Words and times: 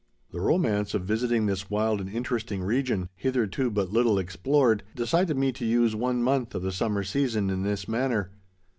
The 0.31 0.41
romance 0.41 0.95
of 0.95 1.03
visiting 1.03 1.45
this 1.45 1.69
wild 1.69 2.01
and 2.01 2.09
interesting 2.09 2.63
region, 2.63 3.09
hitherto 3.13 3.69
but 3.69 3.93
little 3.93 4.17
explored, 4.17 4.81
decided 4.95 5.37
me 5.37 5.51
to 5.51 5.63
use 5.63 5.95
one 5.95 6.23
month 6.23 6.55
of 6.55 6.63
the 6.63 6.71
summer 6.71 7.03
season 7.03 7.51
in 7.51 7.61
this 7.61 7.87
manner. 7.87 8.31